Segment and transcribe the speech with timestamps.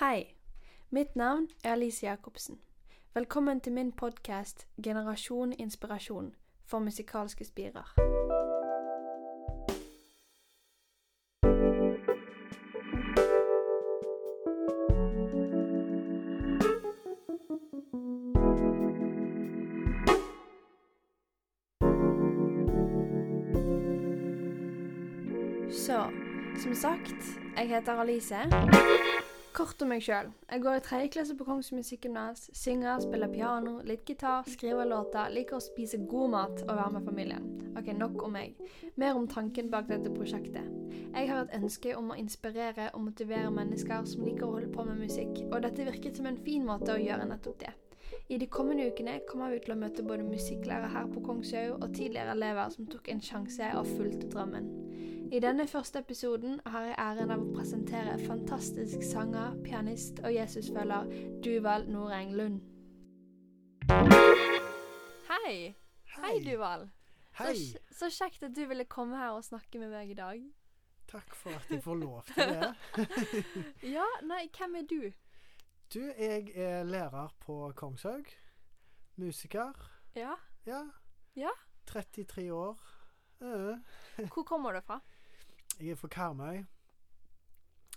[0.00, 0.26] Hei,
[0.90, 2.58] mitt navn er Alice Jacobsen.
[3.14, 7.94] Velkommen til min podkast 'Generasjon inspirasjon' for musikalske spirer.
[25.70, 26.10] Så,
[26.62, 28.36] som sagt, jeg heter Alice.
[29.58, 30.28] Kort om meg sjøl.
[30.52, 32.44] Jeg går i tredje klasse på Kongsvinger musikkgymnas.
[32.54, 37.08] Synger, spiller piano, litt gitar, skriver låter, liker å spise god mat og være med
[37.08, 37.48] familien.
[37.72, 38.54] Ok, nok om meg.
[39.02, 40.62] Mer om tanken bak dette prosjektet.
[41.08, 44.86] Jeg har et ønske om å inspirere og motivere mennesker som liker å holde på
[44.86, 47.74] med musikk, og dette virket som en fin måte å gjøre nettopp det.
[48.30, 51.90] I de kommende ukene kommer vi til å møte både musikklærere her på Kongshaug og
[51.96, 54.87] tidligere elever som tok en sjanse og fulgte drømmen.
[55.32, 61.10] I denne første episoden har jeg æren av å presentere fantastisk sanger, pianist og Jesusfølger
[61.44, 62.62] Duval Noreng Lund.
[65.28, 65.74] Hei!
[66.14, 66.86] Hei, Duval.
[67.42, 67.52] Hei.
[67.60, 70.40] Så, så kjekt at du ville komme her og snakke med meg i dag.
[71.12, 72.72] Takk for at jeg får lov til det.
[73.96, 75.00] Ja, nei, hvem er du?
[75.92, 78.32] Du, jeg er lærer på Kongshaug.
[79.20, 79.76] Musiker.
[80.16, 80.86] Ja, Ja.
[81.36, 81.52] Ja.
[81.86, 82.80] 33 år.
[83.40, 83.78] Uh.
[84.34, 84.98] Hvor kommer du fra?
[85.80, 86.64] Jeg er fra Karmøy.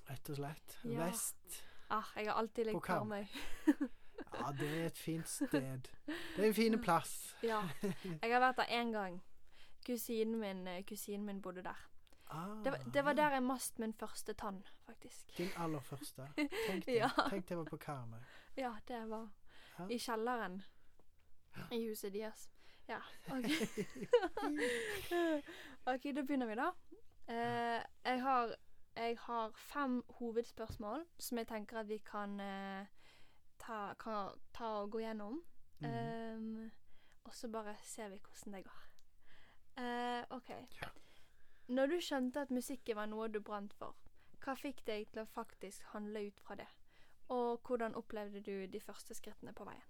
[0.10, 0.78] Rett og slett.
[0.84, 1.06] Ja.
[1.06, 1.64] Vest.
[1.92, 3.26] Ah, jeg har alltid likt På Karmøy.
[4.32, 5.88] Ja, det er et fint sted.
[6.08, 7.36] Det er en fin plass.
[7.44, 7.58] Ja.
[8.22, 9.18] Jeg har vært der én gang.
[9.86, 11.80] Kusinen min, eh, kusinen min bodde der.
[12.30, 15.34] Ah, Det var, det var der jeg mast min første tann, faktisk.
[15.38, 16.30] Din aller første.
[16.38, 16.96] Tenk det.
[17.02, 17.10] Ja.
[17.30, 18.20] Tenk det var på Karmøy.
[18.58, 19.28] Ja, det var
[19.80, 19.88] Ja.
[19.90, 20.62] i kjelleren
[21.72, 22.48] i huset deres.
[22.88, 23.02] Ja,
[23.32, 23.52] OK.
[25.86, 26.70] OK, da begynner vi, da.
[27.32, 28.56] Eh, jeg, har,
[28.96, 32.86] jeg har fem hovedspørsmål som jeg tenker at vi kan, eh,
[33.60, 35.42] ta, kan ta og gå gjennom.
[35.80, 35.88] Mm.
[35.90, 36.72] Ehm,
[37.24, 38.82] og så bare ser vi hvordan det går.
[39.78, 40.50] Eh, OK.
[40.82, 40.90] Ja.
[41.68, 43.96] Når du skjønte at musikken var noe du brant for,
[44.44, 46.68] hva fikk deg til å faktisk handle ut fra det?
[47.32, 49.88] Og hvordan opplevde du de første skrittene på veien?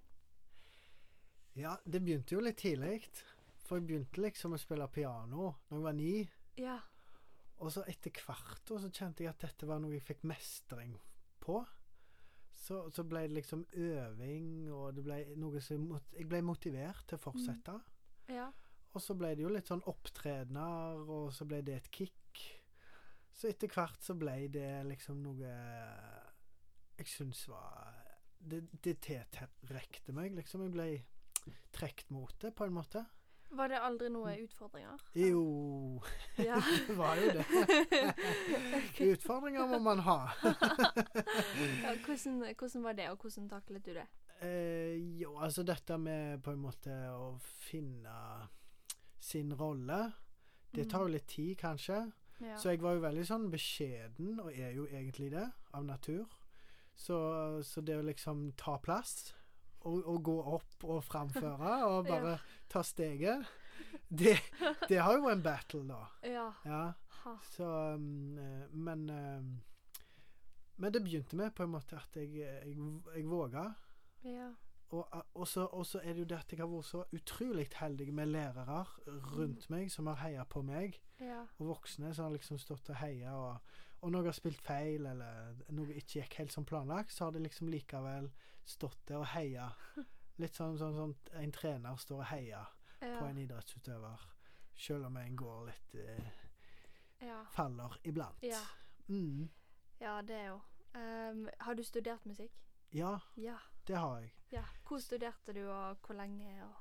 [1.55, 3.09] Ja, det begynte jo litt tidlig.
[3.65, 6.13] For jeg begynte liksom å spille piano når jeg var ni.
[6.59, 6.77] Ja.
[7.61, 10.95] Og så etter hvert så kjente jeg at dette var noe jeg fikk mestring
[11.41, 11.59] på.
[12.61, 17.17] Så, så ble det liksom øving, og det ble noe som Jeg ble motivert til
[17.17, 17.77] å fortsette.
[18.29, 18.49] Ja.
[18.91, 22.41] Og så ble det jo litt sånn opptredener, og så ble det et kick.
[23.31, 25.53] Så etter hvert så ble det liksom noe
[27.01, 27.95] jeg syns var
[28.41, 30.65] Det, det tiltrekte meg, liksom.
[30.65, 30.87] Jeg ble
[31.73, 33.03] trukket mot det, på en måte.
[33.51, 35.01] Var det aldri noen utfordringer?
[35.17, 36.01] Jo
[36.39, 36.61] Ja.
[36.87, 37.45] Det var jo det.
[39.11, 40.19] Utfordringer må man ha.
[41.83, 44.07] ja hvordan, hvordan var det, og hvordan taklet du det?
[44.41, 48.15] Eh, jo, altså dette med på en måte å finne
[49.21, 49.99] sin rolle,
[50.73, 51.99] det tar jo litt tid, kanskje.
[52.39, 52.47] Mm.
[52.47, 52.55] Ja.
[52.57, 55.45] Så jeg var jo veldig sånn beskjeden, og er jo egentlig det,
[55.77, 56.25] av natur.
[56.97, 57.17] Så,
[57.65, 59.35] så det å liksom ta plass,
[59.87, 62.37] og, å, gå opp og framføre, og bare
[62.71, 63.47] ta steget,
[64.07, 64.37] det,
[64.87, 66.01] det har jo vært en battle, da.
[66.27, 66.47] ja.
[66.65, 66.83] Ja.
[67.53, 69.49] Så um, eh, Men um,
[70.81, 72.71] Men det begynte med på en måte at jeg, jeg,
[73.13, 73.67] jeg våga.
[74.25, 74.47] Ja.
[74.91, 77.67] Og, og, så, og så er det jo det at jeg har vært så utrolig
[77.79, 78.81] heldig med lærere
[79.31, 81.45] rundt meg som har heia på meg, Ja.
[81.59, 83.31] og voksne som har liksom stått og heia.
[83.37, 83.57] Og,
[84.01, 87.31] og når jeg har spilt feil, eller noe ikke gikk helt som planlagt, så har
[87.37, 88.27] de liksom likevel
[88.65, 89.69] stått der og heia.
[90.41, 92.67] Litt sånn, sånn, sånn en trener står og heier
[92.99, 94.27] på en idrettsutøver,
[94.77, 96.31] selv om en går litt eh,
[97.21, 97.43] Ja.
[97.53, 98.41] Faller iblant.
[98.43, 98.59] Ja.
[99.07, 99.47] Mm.
[99.99, 100.59] ja, det er jo
[100.95, 102.51] um, Har du studert musikk?
[102.93, 103.57] Ja, Ja.
[103.87, 104.31] Det har jeg.
[104.51, 104.63] ja.
[104.87, 106.63] Hvor studerte du, og hvor lenge?
[106.65, 106.73] Og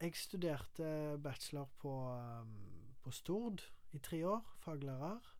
[0.00, 5.32] Jeg studerte bachelor på, um, på Stord i tre år, faglærer.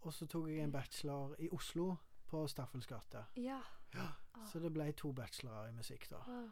[0.00, 1.96] Og så tok jeg en bachelor i Oslo,
[2.30, 3.24] på Staffels gate.
[3.36, 3.60] Ja.
[3.94, 4.06] Ja,
[4.46, 6.20] så det ble to bachelorer i musikk, da.
[6.26, 6.50] Wow.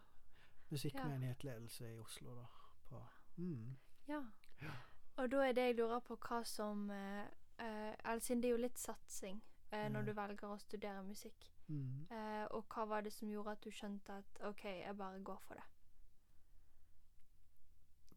[1.43, 2.47] Ledelse i Oslo, da.
[2.89, 3.03] På,
[3.37, 3.77] mm.
[4.09, 4.23] Ja.
[4.63, 4.73] Ja.
[5.17, 7.27] Og da er det jeg lurer på hva som eh,
[7.59, 9.41] eh, altså, det er jo litt satsing
[9.71, 11.47] eh, når du velger å studere musikk.
[11.69, 12.07] Mm.
[12.11, 15.43] Eh, og hva var det som gjorde at du skjønte at OK, jeg bare går
[15.47, 15.67] for det?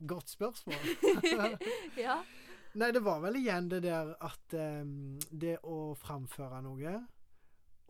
[0.07, 0.87] Godt spørsmål.
[2.05, 2.21] ja.
[2.73, 6.93] Nei, det var vel igjen det der at um, Det å framføre noe,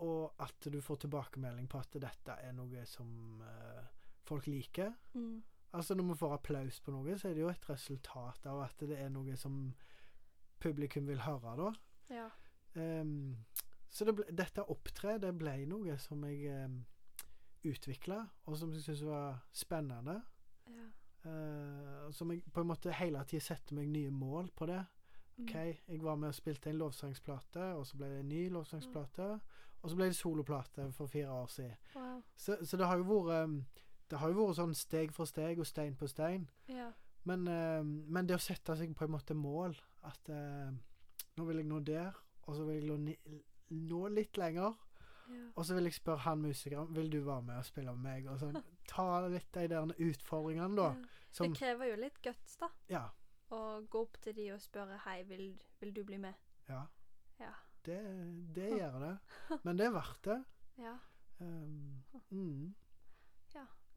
[0.02, 3.86] og at du får tilbakemelding på at dette er noe som uh,
[4.28, 4.92] folk liker.
[5.14, 5.38] Mm.
[5.78, 8.84] Altså Når vi får applaus på noe, så er det jo et resultat av at
[8.90, 9.62] det er noe som
[10.62, 11.70] publikum vil høre, da.
[12.12, 12.28] Ja.
[12.82, 13.38] Ehm,
[13.92, 17.28] Så det ble, dette opptre, det ble noe som jeg eh,
[17.68, 20.22] utvikla, og som jeg syntes var spennende.
[20.72, 20.88] Ja.
[21.28, 24.80] Eh, som jeg på en måte hele tida setter meg nye mål på det.
[25.36, 25.44] Mm.
[25.44, 25.56] OK,
[25.92, 29.28] jeg var med og spilte en lovsangsplate, og så ble det en ny lovsangsplate.
[29.82, 31.78] Og så ble det soloplate for fire år siden.
[31.96, 32.20] Wow.
[32.38, 33.80] Så, så det har jo vært
[34.12, 36.50] Det har jo vært sånn steg for steg og stein på stein.
[36.68, 36.92] Ja.
[37.24, 39.76] Men, eh, men det å sette seg på en måte mål
[40.10, 40.74] At uh,
[41.38, 42.16] nå vil jeg nå der,
[42.50, 43.14] og så vil jeg nå,
[43.72, 44.78] nå litt lenger.
[45.32, 45.48] Ja.
[45.56, 48.28] Og så vil jeg spørre han musikeren Vil du være med og spille med meg.
[48.32, 48.58] Og sånn,
[48.90, 50.90] ta litt de der utfordringene, da.
[50.92, 51.18] Ja.
[51.32, 52.68] Som Det krever jo litt guts, da.
[52.92, 53.06] Ja.
[53.52, 56.36] Å gå opp til de og spørre Hei, vil, vil du bli med?
[56.68, 56.86] ja
[57.40, 57.54] Ja.
[57.86, 58.00] det,
[58.56, 59.16] det gjør det.
[59.64, 60.38] Men det er verdt det.
[60.88, 60.98] ja.
[61.40, 62.74] Um, mm.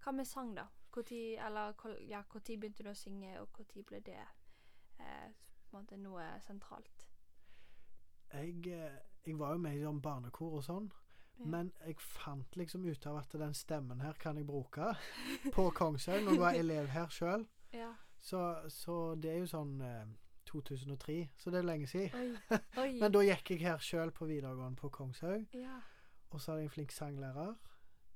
[0.04, 0.66] Hva med sang, da?
[0.94, 1.74] Eller
[2.08, 5.30] ja, hvor tid begynte du å synge, og når ble det eh,
[5.64, 7.06] på en måte noe sentralt?
[8.34, 10.90] jeg, eh, jeg var jo med i sånn barnekor og sånn.
[11.38, 11.46] Ja.
[11.50, 14.92] Men jeg fant liksom ut av at den stemmen her kan jeg bruke
[15.54, 16.22] på Kongshaug.
[16.24, 17.46] Når jeg var elev her sjøl.
[17.74, 17.90] Ja.
[18.22, 18.40] Så,
[18.70, 20.04] så det er jo sånn eh,
[20.48, 22.14] 2003, så det er lenge siden.
[22.14, 22.60] Oi.
[22.84, 22.92] Oi.
[23.00, 25.50] Men da gikk jeg her sjøl på videregående på Kongshaug.
[25.56, 25.80] ja.
[26.34, 27.52] Og så hadde jeg en flink sanglærer,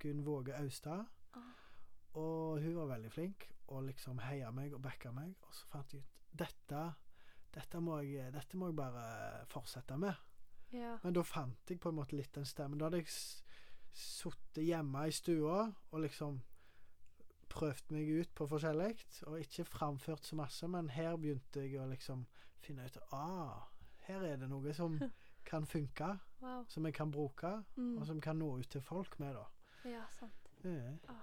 [0.02, 1.04] Gunn Våge Austad.
[1.38, 1.50] Ah.
[2.18, 5.36] Og hun var veldig flink og liksom heia meg og backa meg.
[5.46, 6.80] Og så fant jeg ut dette,
[7.54, 9.04] dette, må jeg, dette må jeg bare
[9.52, 10.18] fortsette med.
[10.72, 10.98] Ja.
[11.02, 12.78] Men da fant jeg på en måte litt den stemmen.
[12.78, 13.08] Da hadde jeg
[13.92, 16.42] sittet hjemme i stua og liksom
[17.48, 18.92] prøvd meg ut på forskjellig.
[19.26, 22.26] Og ikke framført så masse, men her begynte jeg å liksom
[22.60, 23.64] finne ut Ah,
[24.08, 24.98] her er det noe som
[25.48, 26.64] kan funke, Wow.
[26.68, 27.98] som jeg kan bruke, Mm.
[27.98, 29.46] og som kan nå ut til folk med, da.
[29.88, 30.50] Ja, sant.
[30.62, 31.16] Ja.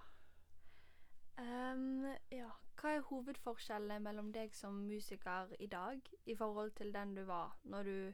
[1.37, 2.49] Um, ja.
[2.79, 7.55] Hva er hovedforskjellen mellom deg som musiker i dag i forhold til den du var
[7.63, 8.13] når du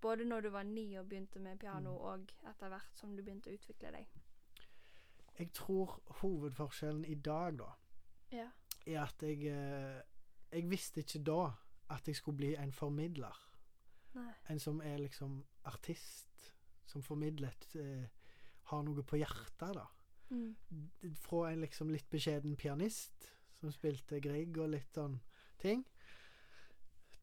[0.00, 2.04] Både når du var ni og begynte med piano, Mm.
[2.04, 4.06] og etter hvert som du begynte å utvikle deg?
[5.38, 7.72] Jeg tror hovedforskjellen i dag, da,
[8.32, 8.48] Ja.
[8.86, 10.02] er at jeg eh,
[10.52, 11.52] Jeg visste ikke da
[11.90, 13.36] at jeg skulle bli en formidler.
[14.14, 14.32] Nei.
[14.48, 16.52] En som er liksom artist,
[16.86, 18.08] som formidlet eh,
[18.64, 19.86] Har noe på hjertet, da.
[20.30, 20.56] Mm.
[21.14, 23.30] Fra en liksom litt beskjeden pianist
[23.60, 25.20] som spilte Grieg og litt sånn
[25.58, 25.84] ting,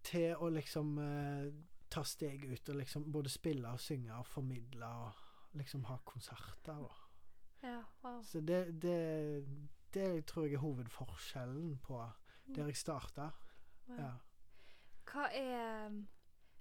[0.04, 1.52] til å liksom eh,
[1.90, 6.78] ta steg ut og liksom både spille og synge og formidle og liksom ha konserter.
[6.78, 6.96] og
[7.64, 8.22] Ja, wow.
[8.24, 9.46] Så det, det,
[9.94, 12.04] det tror jeg er hovedforskjellen på
[12.56, 13.30] der jeg starta.
[13.88, 13.98] wow.
[14.00, 14.12] Ja.
[15.12, 15.90] Hva er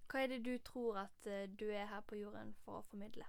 [0.07, 3.25] Hva er det du tror at eh, du er her på jorden for å formidle?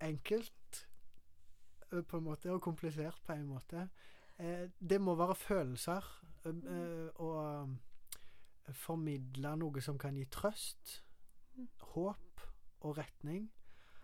[0.00, 0.86] Enkelt
[2.02, 3.88] på en måte, og komplisert på en måte.
[4.38, 6.06] Eh, det må være følelser,
[6.46, 7.76] eh, og
[8.72, 11.00] formidle noe som kan gi trøst,
[11.56, 11.68] Mm.
[11.80, 12.40] håp
[12.80, 13.50] og retning.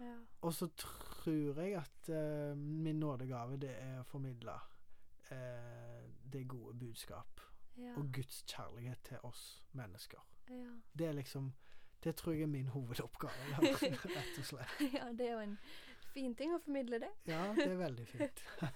[0.01, 0.15] Ja.
[0.43, 4.55] Og så tror jeg at eh, min nådegave, det er å formidle
[5.31, 7.41] eh, det gode budskap.
[7.77, 7.95] Ja.
[7.97, 10.19] Og Guds kjærlighet til oss mennesker.
[10.49, 10.71] ja.
[10.99, 11.53] Det er liksom
[12.05, 14.81] Det tror jeg er min hovedoppgave, rett og slett.
[14.95, 15.59] ja, det er jo en
[16.15, 17.11] fin ting å formidle, det.
[17.27, 18.45] Ja, det er veldig fint.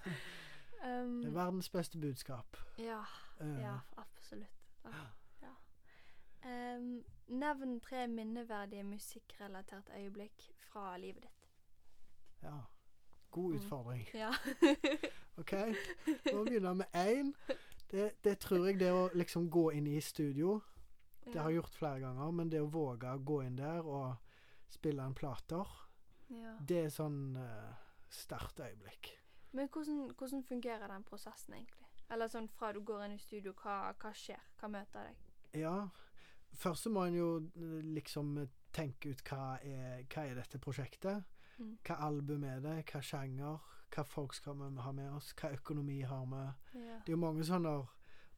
[0.85, 2.57] Um, Det er verdens beste budskap.
[2.77, 2.99] ja,
[3.41, 4.67] Uh, ja, absolutt.
[4.85, 5.05] Ja.
[6.45, 11.49] Um, nevn tre minneverdige musikkrelaterte øyeblikk fra livet ditt.
[12.43, 12.59] ja.
[13.31, 13.55] God Mm.
[13.55, 14.07] utfordring.
[14.13, 14.29] Ja.
[15.41, 15.51] OK,
[16.33, 17.33] nå begynner vi med én.
[17.91, 20.61] Det, det tror jeg det å liksom gå inn i studio
[21.25, 24.15] Det har jeg gjort flere ganger, men det å våge å gå inn der og
[24.69, 25.65] spille en plater,
[26.29, 26.53] ja.
[26.61, 27.73] det er sånn uh,
[28.09, 29.09] sterkt øyeblikk.
[29.51, 31.87] Men hvordan, hvordan fungerer den prosessen egentlig?
[32.11, 34.41] Eller sånn fra du går inn i studio, hva, hva skjer?
[34.59, 35.15] Hva møter deg?
[35.63, 35.89] Ja.
[36.55, 38.35] Først så må en jo eh, liksom
[38.75, 41.23] tenke ut hva er, hva er dette prosjektet?
[41.57, 41.77] Mm.
[41.87, 42.77] Hva album er det?
[42.91, 43.59] Hva sjanger?
[43.93, 45.31] Hva folk skal vi ha med oss?
[45.39, 46.43] Hva økonomi har vi?
[46.81, 46.99] Ja.
[47.05, 47.75] Det er jo mange sånne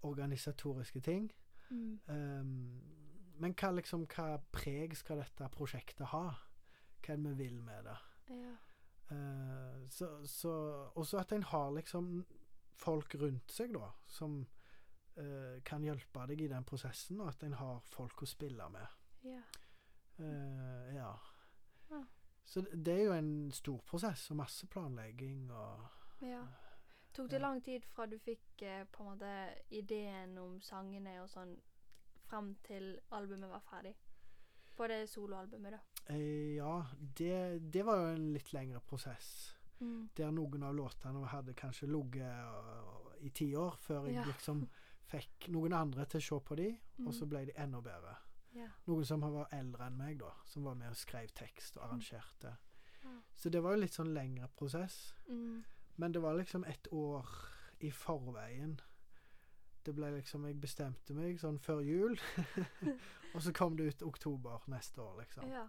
[0.06, 1.32] organisatoriske ting.
[1.70, 2.00] Mm.
[2.08, 2.52] Um,
[3.42, 6.28] men hva liksom, hva preg skal dette prosjektet ha?
[7.02, 8.00] Hva er det vi vil med det?
[8.36, 8.56] ja.
[9.08, 10.52] Uh, så, så
[11.00, 12.26] Også at en har liksom
[12.76, 14.42] folk rundt seg, da, som
[15.20, 18.88] uh, kan hjelpe deg i den prosessen, og at en har folk å spille med.
[19.24, 19.42] Ja.
[20.20, 21.12] Uh, ja.
[21.92, 22.04] Ja.
[22.46, 25.88] Så det- er jo en stor prosess, og masse planlegging og
[26.22, 26.42] ja.
[27.14, 29.30] Tok det lang tid fra du fikk eh, på en måte
[29.74, 31.56] ideen om sangene og sånn,
[32.30, 33.96] frem til albumet var ferdig?
[34.78, 35.80] På det soloalbumet, da.
[36.14, 36.84] Eh, Ja,
[37.18, 39.56] det, det var jo en litt lengre prosess.
[39.80, 40.10] Mm.
[40.16, 44.24] Der noen av låtene hadde kanskje ligget i ti år før jeg Ja.
[44.26, 44.68] liksom
[45.08, 46.70] fikk noen andre til å se på de,
[47.06, 47.30] og så Mm.
[47.30, 48.16] ble de enda bedre.
[48.54, 48.68] Ja.
[48.88, 50.32] Noen som var eldre enn meg, da.
[50.46, 52.58] Som var med og skrev tekst og arrangerte.
[53.04, 53.10] Ja.
[53.36, 55.14] Så det var jo litt sånn lengre prosess.
[55.30, 55.64] Mm.
[55.98, 57.26] Men det var liksom et år
[57.80, 58.80] i forveien.
[59.84, 62.18] Det ble liksom Jeg bestemte meg sånn før jul.
[63.36, 65.50] og så kom det ut oktober neste år, liksom.
[65.52, 65.68] ja.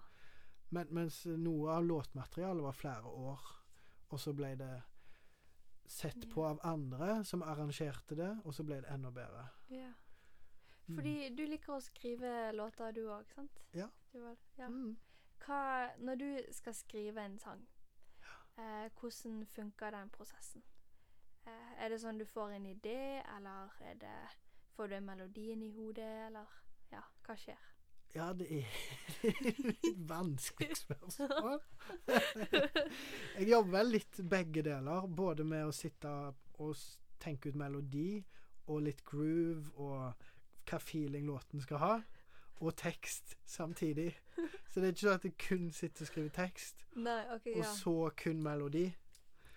[0.71, 3.41] Men, mens noe av låtmaterialet var flere år.
[4.11, 4.83] Og så ble det
[5.89, 9.49] sett på av andre som arrangerte det, og så ble det enda bedre.
[9.71, 9.93] ja.
[10.89, 10.97] Mm.
[10.97, 13.59] Fordi du liker å skrive låter, du òg, sant?
[13.77, 13.91] Ja.
[14.15, 14.71] Var, ja.
[14.73, 14.95] Mm.
[15.45, 15.59] Hva,
[16.01, 17.67] når du skal skrive en sang,
[18.57, 20.65] eh, hvordan funker den prosessen?
[21.45, 24.17] Eh, er det sånn du får en idé, eller er det,
[24.77, 26.57] får du en melodien i hodet, eller
[26.93, 27.69] ja, hva skjer?
[28.15, 28.65] Ja, det er
[29.29, 31.61] et vanskelig spørsmål.
[33.39, 35.07] jeg jobber litt begge deler.
[35.07, 36.13] Både med å sitte
[36.59, 36.77] og
[37.23, 38.23] tenke ut melodi,
[38.69, 40.29] og litt groove, og
[40.69, 41.93] hva feeling låten skal ha.
[42.59, 44.11] Og tekst samtidig.
[44.69, 47.61] Så det er ikke sånn at jeg kun sitter og skriver tekst, Nei, OK, og
[47.63, 47.69] ja.
[47.79, 48.89] så kun melodi.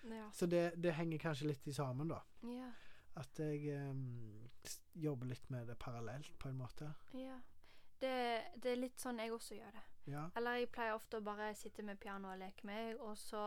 [0.06, 0.28] Ja.
[0.34, 2.22] Så det, det henger kanskje litt i sammen, da.
[2.46, 2.70] ja.
[3.20, 4.46] At jeg um,
[4.96, 6.94] jobber litt med det parallelt, på en måte.
[7.18, 7.40] ja.
[8.02, 8.12] Det,
[8.62, 9.82] det er litt sånn jeg også gjør det.
[10.10, 10.24] Ja.
[10.36, 13.44] Eller jeg pleier ofte å bare sitte med piano og leke med, og så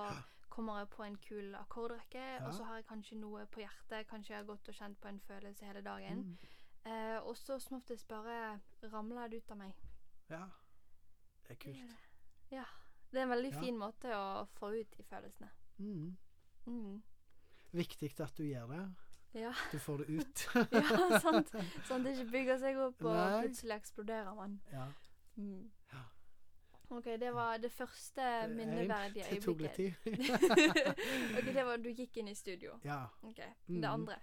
[0.49, 2.45] kommer jeg på en kul akkordrekke, Ja.
[2.47, 5.09] og så har jeg kanskje noe på hjertet, kanskje jeg har gått og kjent på
[5.11, 6.21] en følelse hele dagen.
[6.23, 6.37] Mm.
[6.85, 8.61] Eh, og så som oftest bare
[8.93, 9.73] ramler det ut av meg.
[10.29, 10.45] ja.
[11.45, 11.91] Det er kult.
[12.51, 12.63] Ja.
[13.11, 15.49] Det er en veldig fin måte å få ut de følelsene.
[15.77, 16.15] Mm.
[16.65, 17.03] Mm.
[17.71, 18.85] Viktig at du gjør det.
[19.35, 19.51] Ja.
[19.71, 20.43] Du får det ut.
[20.71, 21.49] ja, sant.
[21.87, 23.41] Sånn at det ikke bygger seg opp, og Nei.
[23.43, 24.53] plutselig eksploderer man.
[24.71, 24.85] Ja.
[25.35, 25.65] Mm.
[25.91, 26.03] Ja.
[26.95, 28.23] OK, det var det første
[28.53, 29.35] minneverdige øyeblikket.
[29.35, 29.93] Det tok litt tid.
[31.41, 32.77] OK, det var du gikk inn i studio.
[32.85, 33.01] ja.
[33.27, 33.41] OK.
[33.67, 33.81] Mm.
[33.81, 34.17] Det andre.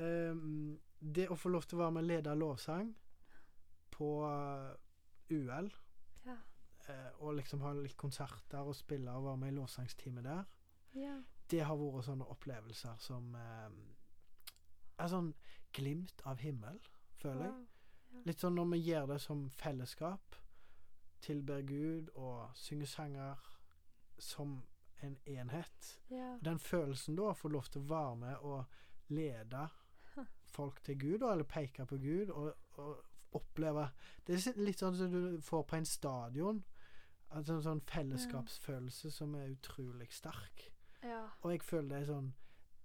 [0.00, 2.94] Um, det å få lov til å være med og lede lovsang
[3.92, 4.70] på uh,
[5.34, 5.72] UL,
[6.26, 6.36] Ja.
[6.88, 10.44] uh, og liksom ha litt konserter og spille og være med i lovsangsteamet der,
[10.94, 11.16] Ja.
[11.50, 13.68] det har vært sånne opplevelser som eh,
[15.00, 15.32] er sånn
[15.76, 16.80] glimt av himmel,
[17.20, 17.56] føler jeg.
[18.10, 18.22] Wow.
[18.26, 20.36] Litt sånn når vi gjør det som fellesskap,
[21.20, 23.50] tilber Gud og synger sanger
[24.20, 24.60] som
[25.04, 25.92] en enhet.
[26.08, 26.34] Ja.
[26.44, 29.66] Den følelsen da, å få lov til å være med og lede
[30.56, 33.86] folk til Gud, eller peke på Gud, og, og oppleve
[34.26, 36.62] Det er litt sånn som du får på en stadion.
[37.30, 40.70] Altså en sånn fellesskapsfølelse som er utrolig sterk.
[41.06, 41.22] ja.
[41.42, 42.32] Og jeg føler det er sånn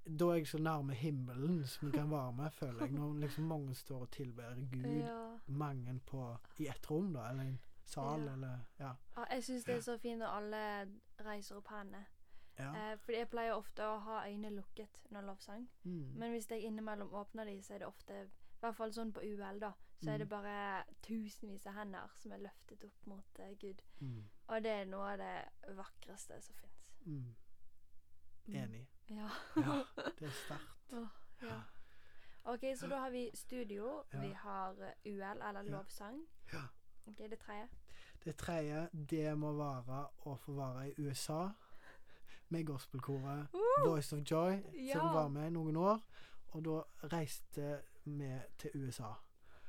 [0.05, 2.91] Da er jeg så nærme himmelen som jeg kan være med, føler jeg.
[2.91, 5.37] Når liksom mange står og tilber Gud, ja.
[5.47, 8.33] mange på i ett rom, da, eller en sal, Ja.
[8.33, 8.91] eller Ja.
[9.17, 10.91] Ja, jeg syns det er så fint når alle
[11.25, 12.05] reiser opp hendene.
[12.59, 12.69] ja.
[12.93, 15.69] Eh, fordi jeg pleier ofte å ha øynene lukket når lovsang.
[15.83, 16.13] Mm.
[16.15, 18.27] Men hvis jeg innimellom åpner de, så er det ofte I
[18.59, 19.71] hvert fall sånn på UL, da.
[20.03, 20.19] Så er Mm.
[20.19, 23.81] det bare tusenvis av hender som er løftet opp mot uh, Gud.
[23.99, 24.23] Mm.
[24.47, 26.87] Og det er noe av det vakreste som fins.
[27.05, 27.35] Mm.
[28.47, 28.87] Enig.
[29.09, 29.29] Ja.
[29.55, 29.83] Ja,
[30.19, 30.71] det er sterkt.
[31.41, 31.61] Ja.
[32.45, 34.03] OK, så da har vi studio.
[34.11, 36.21] Vi har eh, UL, eller lovsang.
[36.53, 36.61] Ja.
[37.07, 37.67] OK, det tredje.
[38.25, 41.49] Det tredje, det må være å få være i USA
[42.49, 43.47] med gospelkoret
[43.85, 45.13] Voice of Joy, som Ja.
[45.13, 46.01] var med i noen år.
[46.53, 46.81] Og da
[47.11, 49.13] reiste vi til USA.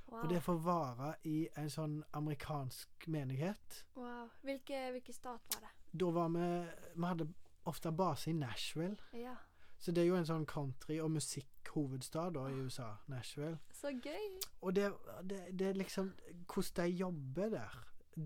[0.08, 0.20] Wow.
[0.22, 3.84] Og det får være i en sånn amerikansk menighet.
[3.96, 4.28] wow.
[4.42, 5.72] Hvilke, hvilke stat var det?
[6.00, 7.26] Da var vi Vi hadde
[7.66, 8.96] ofte base i Nashville.
[9.12, 9.34] Ja.
[9.78, 12.94] Så det er jo en sånn country- og musikkhovedstad da i USA.
[13.08, 13.58] Nashville.
[13.72, 14.38] Så gøy.
[14.62, 14.92] Og det,
[15.28, 16.12] det, det er liksom
[16.54, 17.76] Hvordan de jobber der.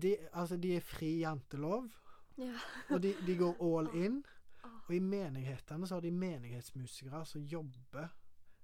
[0.01, 1.89] De, altså, de er fri jantelov,
[2.37, 2.53] Ja.
[2.89, 4.23] og de, de går all in.
[4.87, 8.07] Og i menighetene så har de menighetsmusikere som jobber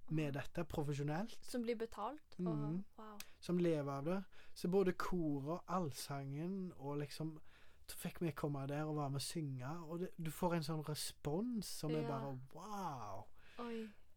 [0.09, 2.35] med dette profesjonelt, Som blir betalt?
[2.39, 2.83] Og, Mhm.
[2.97, 3.17] wow.
[3.39, 4.23] som lever av det.
[4.53, 7.39] Så både koret og allsangen og liksom
[7.87, 10.63] Så fikk vi komme der og være med og synge, og det, du får en
[10.63, 13.23] sånn respons som er bare wow.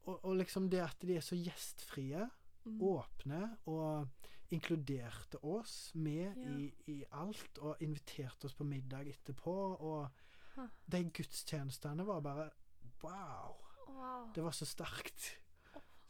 [0.07, 2.29] Og, og liksom det at de er så gjestfrie,
[2.67, 2.77] Mm.
[2.83, 4.09] åpne og
[4.53, 6.50] inkluderte oss med Ja.
[6.59, 9.55] i, i alt, og inviterte oss på middag etterpå.
[9.81, 10.11] Og
[10.57, 10.67] Huh.
[10.93, 12.50] de gudstjenestene var bare
[13.03, 13.57] wow.
[13.89, 14.29] Wow.
[14.35, 15.39] Det var så sterkt.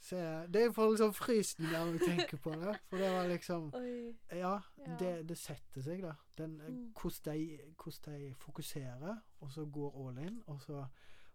[0.00, 0.16] Så
[0.48, 2.76] det er for liksom frysen når jeg tenker på det.
[2.88, 3.70] For det var liksom.
[4.32, 4.96] Ja, Ja.
[4.98, 6.14] det, det setter seg, da.
[6.38, 6.92] Den, eh, Mm.
[6.96, 10.42] hvordan, de, hvordan de fokuserer, og så går all in.
[10.46, 10.86] Og så,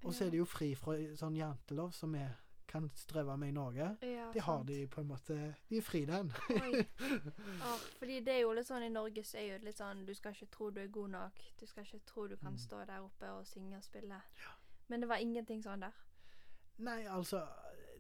[0.04, 2.26] og så er de jo fri fra sånn jantelov som vi
[2.68, 3.98] kan streve med i Norge.
[4.02, 4.68] Ja, Det har sant.
[4.68, 6.32] de på en måte De er fri, den.
[6.50, 10.14] Åh, fordi det er jo litt sånn i Norge så er jo litt sånn Du
[10.18, 11.44] skal ikke tro du er god nok.
[11.60, 12.58] Du skal ikke tro du kan Mm.
[12.58, 14.22] stå der oppe og synge og spille.
[14.88, 15.94] Men det var ingenting sånn der.
[16.78, 17.46] Nei, altså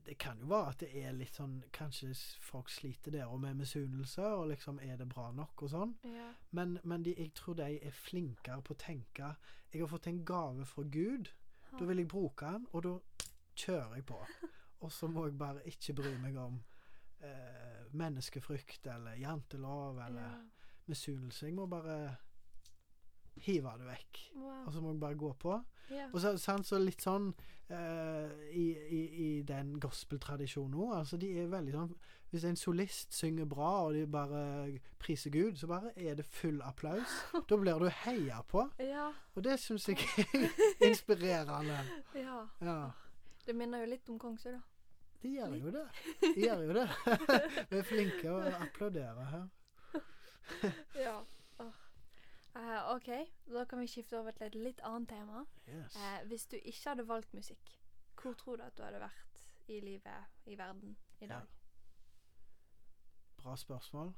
[0.05, 2.11] det kan jo være at det er litt sånn Kanskje
[2.43, 5.95] folk sliter der og med misunnelse, og liksom Er det bra nok og sånn?
[6.05, 6.29] Ja.
[6.57, 9.33] Men, men de, jeg tror de er flinkere på å tenke
[9.71, 11.31] Jeg har fått en gave fra Gud.
[11.75, 12.93] Da vil jeg bruke den, og da
[13.59, 14.19] kjører jeg på.
[14.85, 16.59] Og så må jeg bare ikke bry meg om
[17.25, 20.69] eh, menneskefrykt eller jantelov eller ja.
[20.91, 21.47] misunnelse.
[21.47, 21.97] Jeg må bare
[23.43, 24.21] hive det vekk.
[24.35, 24.61] Wow.
[24.65, 25.57] Og så må jeg bare gå på.
[25.91, 26.07] Ja.
[26.11, 27.31] Og så, sant, så litt sånn
[27.69, 30.91] i, i, i den gospeltradisjonen òg.
[30.99, 31.95] Altså, de er veldig sånn
[32.29, 34.41] Hvis en solist synger bra, og de bare
[35.01, 37.15] priser Gud, så bare er det full applaus.
[37.49, 38.67] Da blir du heia på.
[38.79, 39.07] ja.
[39.35, 40.47] Og det syns jeg er
[40.89, 41.79] inspirerende.
[42.15, 42.41] Ja.
[42.61, 42.77] Ja.
[43.45, 44.61] Det minner jo litt om Kongsøy, da.
[45.23, 45.85] De gjør jo det.
[46.21, 46.87] De gjør jo det.
[47.71, 49.47] Vi er flinke å applaudere her.
[51.01, 51.15] Ja.
[52.55, 53.09] Eh, OK,
[53.53, 55.43] da kan vi skifte over til et litt annet tema.
[55.67, 55.95] Yes.
[55.95, 57.79] Uh, hvis du ikke hadde valgt musikk,
[58.21, 61.41] hvor tror du at du hadde vært i livet, i verden, i dag?
[63.37, 64.13] Bra spørsmål.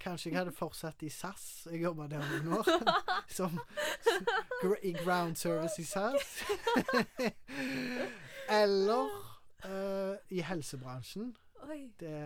[0.00, 1.66] Kanskje jeg hadde fortsatt i SAS.
[1.70, 2.68] Jeg jobba der noen år.
[3.38, 3.58] Som
[4.82, 6.44] i ground service i SAS.
[8.60, 9.08] Eller
[9.64, 11.36] uh, i helsebransjen.
[11.62, 11.92] Oi.
[12.00, 12.18] Det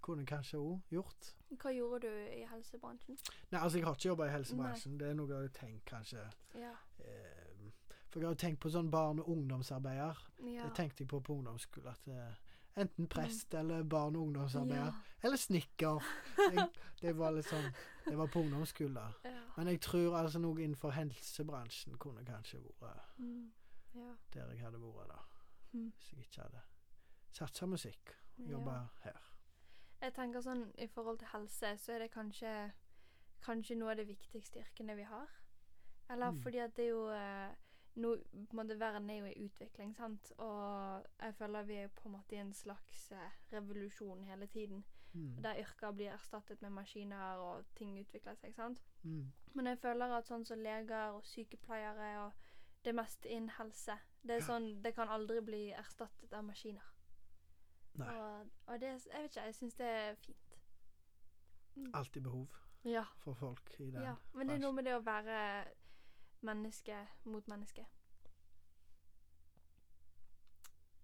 [0.00, 1.35] kunne jeg kanskje òg gjort.
[1.54, 3.16] Hva gjorde du i helsebransjen?
[3.52, 4.98] Nei, altså jeg har ikke jobba i helsebransjen.
[4.98, 6.24] Det er noe jeg har tenkt, kanskje.
[6.58, 6.72] Ja.
[6.98, 7.70] Eh,
[8.10, 10.18] for jeg har jo tenkt på sånn barn- og ungdomsarbeider.
[10.42, 10.64] Ja.
[10.66, 11.88] Det tenkte jeg på på ungdomsskolen.
[11.92, 12.34] At eh,
[12.82, 14.90] enten prest eller barn- og ungdomsarbeider.
[14.90, 15.18] Ja.
[15.22, 16.02] Eller snekker.
[17.00, 17.70] Det var litt sånn
[18.04, 18.94] Det var på ungdomsskolen.
[18.94, 19.32] da.
[19.56, 23.52] Men jeg tror altså noe innenfor helsebransjen kunne kanskje vært Mm.
[23.94, 24.14] ja.
[24.34, 25.22] der jeg hadde vært da.
[25.72, 25.92] Mm.
[25.96, 26.62] Hvis jeg ikke hadde
[27.32, 28.14] satsa musikk.
[28.38, 28.86] Jobba ja.
[29.04, 29.20] her.
[30.06, 32.50] Jeg tenker sånn i forhold til helse, så er det kanskje
[33.46, 35.28] Kanskje noe av det viktigste yrkene vi har.
[36.10, 36.40] Eller Mm.
[36.42, 37.54] fordi at det er jo eh,
[37.96, 38.16] no,
[38.52, 40.32] måte Verden er jo i utvikling, sant.
[40.38, 44.84] Og jeg føler vi er på en måte i en slags eh, revolusjon hele tiden.
[45.14, 45.42] Mm.
[45.42, 48.80] Der yrker blir erstattet med maskiner, og ting utvikler seg, sant.
[49.02, 49.32] Mm.
[49.54, 52.32] Men jeg føler at sånn som leger og sykepleiere og
[52.84, 56.95] det meste innen helse Det sånn, det kan aldri bli erstattet av maskiner.
[58.04, 60.58] Og, og det Jeg vet ikke, jeg syns det er fint.
[61.94, 62.48] Alltid behov
[62.84, 63.04] Ja.
[63.18, 64.02] for folk i den.
[64.02, 64.14] ja.
[64.34, 65.64] Men det er noe med det å være
[66.40, 67.86] menneske mot menneske.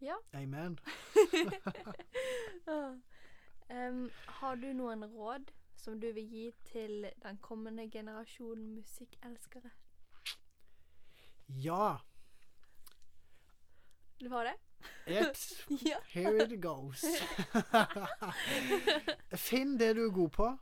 [0.00, 0.14] Ja.
[0.34, 0.78] Amen.
[3.70, 9.70] um, har du noen råd som du vil gi til den kommende generasjonen musikkelskere?
[11.48, 11.96] Ja.
[14.22, 14.54] Det ha det?
[15.08, 15.52] Yes.
[15.86, 15.96] Ja.
[16.08, 17.04] Here it goes.
[19.36, 20.58] Finn det du er god på.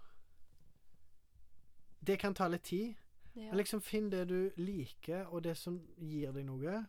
[2.06, 2.94] Det kan ta litt tid.
[3.34, 3.42] ja.
[3.50, 6.86] Men liksom Finn det du liker, og det som gir deg noe.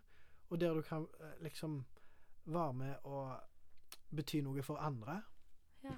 [0.50, 1.86] Og der du kan eh, liksom
[2.46, 3.40] være med og
[4.16, 5.22] bety noe for andre.
[5.84, 5.98] Ja.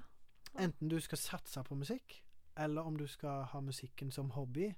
[0.58, 2.24] Enten du skal satse på musikk,
[2.56, 4.72] eller om du skal ha musikken som hobby.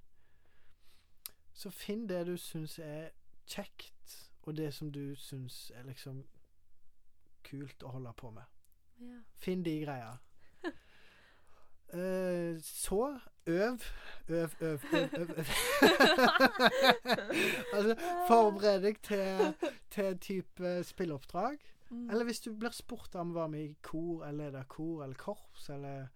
[1.52, 3.10] Så finn det du syns er
[3.46, 6.22] kjekt, og det som du syns er liksom
[7.46, 8.44] kult å holde på med.
[9.00, 9.20] ja.
[9.34, 10.16] Finn de greia.
[11.94, 13.82] Uh, så øv.
[14.28, 15.30] Øv, øv, øv, øv.
[15.38, 15.46] øv.
[17.74, 17.94] altså,
[18.26, 19.54] forbered deg til,
[19.90, 21.56] til type spilleoppdrag.
[21.90, 22.10] Mm.
[22.10, 25.14] Eller hvis du blir spurt om å være med i kor, eller lede kor, eller
[25.14, 26.08] korps, eller,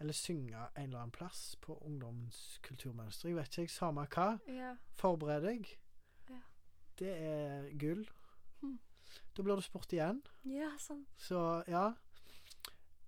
[0.00, 3.30] eller synge en eller annen plass på ungdomskulturmønster.
[3.30, 4.32] Jeg vet ikke, jeg, samme hva.
[4.50, 4.74] Ja.
[4.98, 5.70] Forbered deg.
[6.98, 8.04] Det er gull.
[8.60, 8.78] Hmm.
[9.36, 10.22] Da blir du spurt igjen.
[10.44, 11.06] ja, sant.
[11.16, 11.92] Så ja.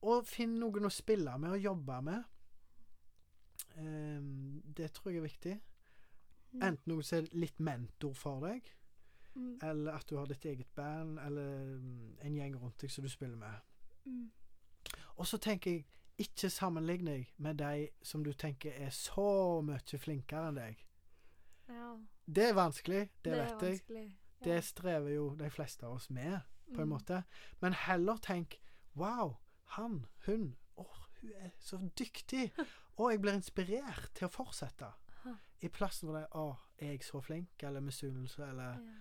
[0.03, 2.23] Og finn noen å spille med og jobbe med.
[3.77, 5.57] Um, det tror jeg er viktig.
[6.53, 6.63] Mm.
[6.67, 8.77] Enten noen som er litt mentor for deg,
[9.37, 9.59] Mm.
[9.63, 13.09] eller at du har ditt eget band, eller mm, en gjeng rundt deg som du
[13.09, 13.61] spiller med.
[14.05, 14.31] Mm.
[15.17, 15.85] Og så tenker jeg,
[16.19, 20.83] ikke sammenlign deg med de som du tenker er så mye flinkere enn deg.
[21.69, 21.93] Ja.
[22.35, 23.81] Det er vanskelig, det, det vet jeg.
[23.91, 24.45] Ja.
[24.45, 26.41] Det strever jo de fleste av oss med,
[26.75, 26.95] på en Mm.
[26.95, 27.25] måte.
[27.61, 28.61] Men heller tenk
[28.95, 29.37] Wow,
[29.77, 30.87] han, hun Å,
[31.21, 32.53] hun er så dyktig!
[32.99, 34.93] Og jeg blir inspirert til å fortsette.
[35.63, 37.63] I plassen hvor det er Å, er jeg så flink?
[37.63, 38.97] Eller misunnelse, eller Ja.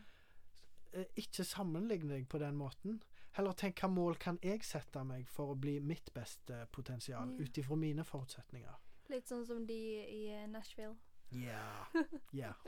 [0.94, 3.02] Eh, Ikke sammenligne deg på den måten.
[3.38, 7.44] Heller tenk hva mål kan jeg sette meg for å bli mitt beste potensial, Ja.
[7.46, 8.76] ut ifra mine forutsetninger.
[9.10, 9.74] Litt sånn som de
[10.10, 10.96] i Nashville.
[11.32, 11.86] Yeah.
[12.34, 12.54] Yeah.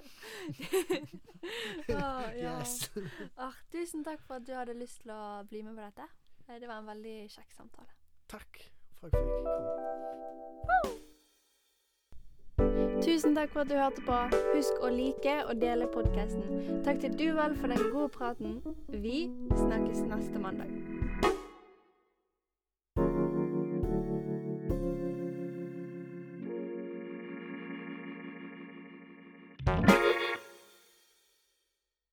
[1.89, 2.59] oh, ja.
[2.59, 2.89] Yes.
[3.37, 6.03] Ah, tusen takk for at du hadde lyst til å bli med på dette.
[6.47, 7.87] Eh, Det var en veldig kjekk samtale.
[8.29, 8.59] Takk
[8.99, 9.71] for at jeg fikk komme.
[13.01, 14.17] Tusen takk for at du hørte på.
[14.53, 16.43] Husk å like og dele podkasten.
[16.85, 18.61] Takk til Duvel for den gode praten.
[18.93, 19.25] Vi
[19.57, 20.69] snakkes neste mandag.